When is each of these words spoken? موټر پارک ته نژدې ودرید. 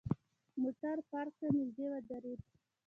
موټر 0.61 0.97
پارک 1.09 1.33
ته 1.39 1.47
نژدې 1.55 1.85
ودرید. 1.91 2.41